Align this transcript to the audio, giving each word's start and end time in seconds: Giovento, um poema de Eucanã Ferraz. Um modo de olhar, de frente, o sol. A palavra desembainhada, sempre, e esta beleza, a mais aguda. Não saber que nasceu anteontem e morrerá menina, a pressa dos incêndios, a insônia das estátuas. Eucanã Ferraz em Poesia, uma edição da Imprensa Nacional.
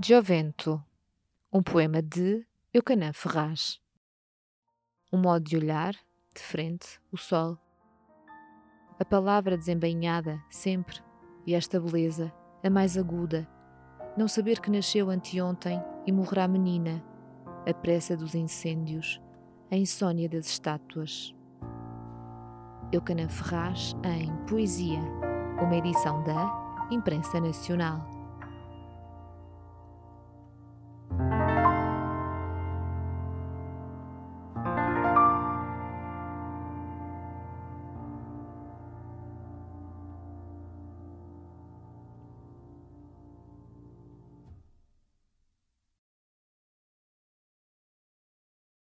Giovento, 0.00 0.80
um 1.52 1.60
poema 1.60 2.00
de 2.00 2.46
Eucanã 2.72 3.12
Ferraz. 3.12 3.80
Um 5.12 5.18
modo 5.18 5.44
de 5.44 5.56
olhar, 5.56 5.92
de 6.32 6.40
frente, 6.40 7.00
o 7.10 7.16
sol. 7.16 7.58
A 8.96 9.04
palavra 9.04 9.58
desembainhada, 9.58 10.40
sempre, 10.48 11.02
e 11.44 11.52
esta 11.52 11.80
beleza, 11.80 12.32
a 12.62 12.70
mais 12.70 12.96
aguda. 12.96 13.48
Não 14.16 14.28
saber 14.28 14.60
que 14.60 14.70
nasceu 14.70 15.10
anteontem 15.10 15.82
e 16.06 16.12
morrerá 16.12 16.46
menina, 16.46 17.04
a 17.68 17.74
pressa 17.74 18.16
dos 18.16 18.36
incêndios, 18.36 19.20
a 19.68 19.76
insônia 19.76 20.28
das 20.28 20.46
estátuas. 20.46 21.34
Eucanã 22.92 23.28
Ferraz 23.28 23.96
em 24.04 24.32
Poesia, 24.46 25.00
uma 25.60 25.74
edição 25.74 26.22
da 26.22 26.86
Imprensa 26.88 27.40
Nacional. 27.40 28.17